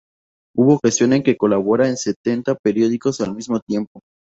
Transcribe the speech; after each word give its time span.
Hubo 0.55 0.73
ocasión 0.77 1.13
en 1.13 1.21
que 1.21 1.37
colaboraba 1.37 1.87
en 1.87 1.95
setenta 1.95 2.55
periódicos 2.55 3.21
al 3.21 3.35
mismo 3.35 3.59
tiempo" 3.59 3.99